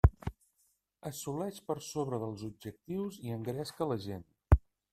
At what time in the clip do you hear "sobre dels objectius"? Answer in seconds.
1.89-3.21